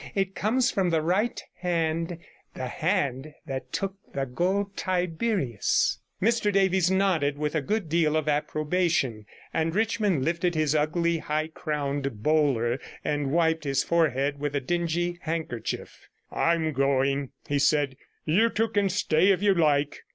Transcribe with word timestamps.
It 0.15 0.33
comes 0.33 0.71
from 0.71 0.89
the 0.89 1.03
right 1.03 1.39
hand, 1.59 2.17
the 2.55 2.65
hand 2.69 3.35
that 3.45 3.71
took 3.71 3.97
the 4.13 4.25
Gold 4.25 4.75
Tiberius.' 4.75 5.99
Mr 6.19 6.51
Davies 6.51 6.89
nodded 6.89 7.37
with 7.37 7.53
a 7.53 7.61
good 7.61 7.87
deal 7.87 8.17
of 8.17 8.27
approbation, 8.27 9.27
and 9.53 9.75
Richmond 9.75 10.25
lifted 10.25 10.55
his 10.55 10.73
ugly 10.73 11.19
high 11.19 11.49
crowned 11.49 12.23
bowler, 12.23 12.79
and 13.05 13.31
wiped 13.31 13.63
his 13.63 13.83
forehead 13.83 14.39
with 14.39 14.55
a 14.55 14.59
dingy 14.59 15.19
handkerchief. 15.21 16.07
'I'm 16.31 16.73
going,' 16.73 17.29
he 17.47 17.59
said; 17.59 17.95
'you 18.25 18.49
two 18.49 18.69
can 18.69 18.89
stay 18.89 19.29
if 19.29 19.43
you 19.43 19.53
like.' 19.53 19.99